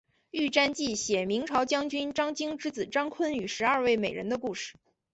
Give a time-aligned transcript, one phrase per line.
[0.31, 4.73] 玉蟾记写明朝将军张经之子张昆与十二位美人的故事。